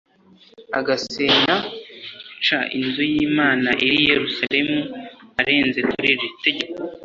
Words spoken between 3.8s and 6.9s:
iri i yerusalemu arenze kuri iri tegeko